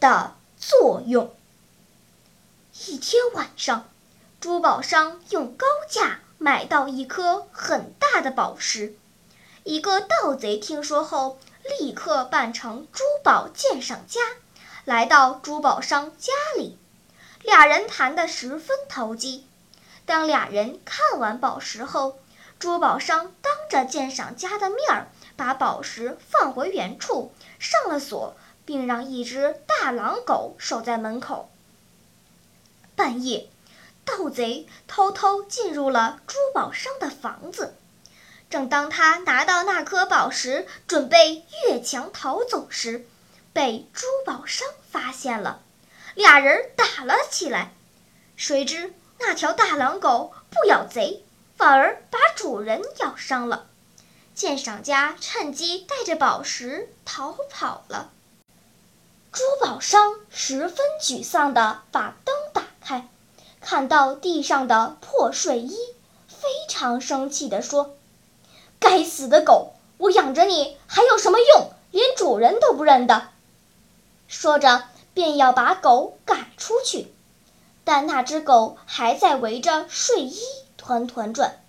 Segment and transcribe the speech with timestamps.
[0.00, 1.34] 的作用。
[2.86, 3.88] 一天晚上，
[4.40, 8.96] 珠宝商用高价买到一颗很大的宝石。
[9.62, 11.38] 一个盗贼听说后，
[11.78, 14.20] 立刻扮成珠宝鉴赏家，
[14.86, 16.78] 来到珠宝商家里。
[17.42, 19.46] 俩人谈得十分投机。
[20.06, 22.18] 当俩人看完宝石后，
[22.58, 28.34] 珠宝商当着鉴赏家的面儿，把宝石放回原处，上了锁，
[28.70, 31.50] 并让一只大狼狗守在门口。
[32.94, 33.48] 半夜，
[34.04, 37.74] 盗贼偷偷进入了珠宝商的房子。
[38.48, 43.04] 正当他拿到那颗宝石，准备越墙逃走时，
[43.52, 45.62] 被珠宝商发现了，
[46.14, 47.72] 俩人打了起来。
[48.36, 51.24] 谁知那条大狼狗不咬贼，
[51.56, 53.66] 反而把主人咬伤了。
[54.32, 58.12] 鉴赏家趁机带着宝石逃跑了。
[59.32, 63.08] 珠宝商十分沮丧地把灯打开，
[63.60, 65.76] 看到地上的破睡衣，
[66.26, 67.94] 非常生气地说。
[68.80, 69.74] 该死的狗！
[69.98, 71.70] 我养着你还有什么用？
[71.90, 73.28] 连主人都不认得。
[74.26, 77.12] 说着，便要把狗赶出去，
[77.84, 80.40] 但那只狗还在围着睡衣
[80.76, 81.62] 团团转。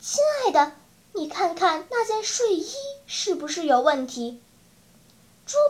[0.00, 0.72] 亲爱的，
[1.12, 2.74] 你看看那件睡衣
[3.06, 4.40] 是不是有问题？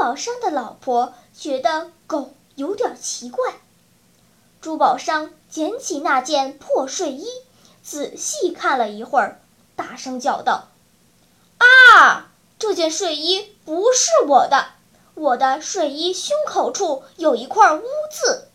[0.00, 3.60] 珠宝商的老婆觉得狗有点奇怪。
[4.62, 7.28] 珠宝商捡起那件破睡衣，
[7.82, 9.42] 仔细看了一会儿。
[9.76, 10.68] 大声叫道
[11.60, 12.32] ：“啊！
[12.58, 14.70] 这件睡衣不是我的，
[15.12, 18.48] 我的睡衣胸口处有一块污渍。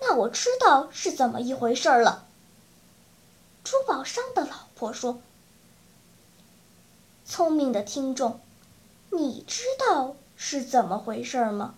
[0.00, 2.24] 那我知道是怎么一回事了。”
[3.62, 5.20] 珠宝商的老婆说
[7.28, 8.40] ：“聪明的听众，
[9.10, 11.74] 你知道是怎么回事吗？”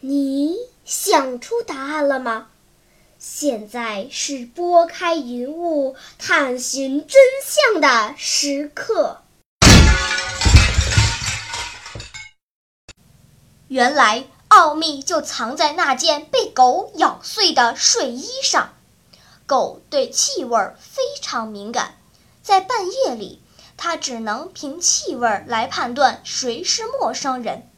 [0.00, 2.46] 你想出答案了吗？
[3.18, 9.22] 现在是拨开云雾探寻真相的时刻。
[13.66, 14.24] 原来
[14.58, 18.74] 奥秘就藏在那件被狗咬碎的睡衣上。
[19.46, 21.96] 狗对气味非常敏感，
[22.42, 23.40] 在半夜里，
[23.76, 27.70] 它只能凭气味来判断谁是陌生人。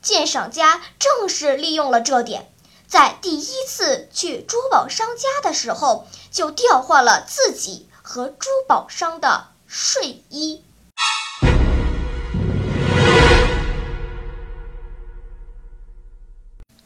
[0.00, 2.50] 鉴赏家正是利用了这点。
[2.88, 10.64] 在第一次去珠宝商家的时候，就调换了自己和珠宝商的睡衣。